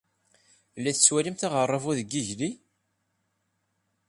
[0.77, 2.51] La tettwalimt aɣerrabu deg yigli?